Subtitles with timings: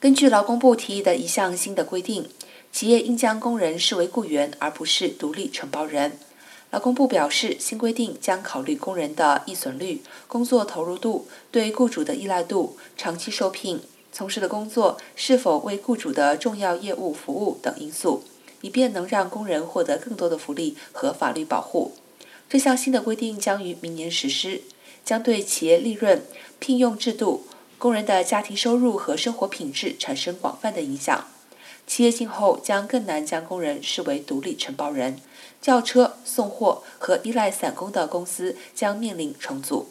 [0.00, 2.28] 根据劳工部提议的一项新的规定，
[2.70, 6.12] 企业应将工人视为雇员，而不是独立承包人。
[6.70, 13.80] 劳工部表示，新规定将考虑工人的易损率、工作投入度、对雇主的依赖度、长期受聘、
[14.12, 18.22] 从事的工作是否为雇主的重要业务服务等因素，
[18.60, 21.94] 以便能让工人获得更多的福利和法律保护。
[22.48, 24.62] 这项新的规定将于明年实施，
[25.04, 26.22] 将对企业利润、
[26.60, 27.44] 聘用制度、
[27.78, 31.28] 工人的家庭收入和生活品质产生广泛的影响。
[31.86, 35.20] 企业今后将更难将工人视为独立承包人，
[35.62, 39.88] 轿车、送货和依赖散工的公司将面临重组。